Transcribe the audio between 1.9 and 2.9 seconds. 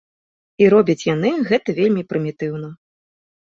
прымітыўна.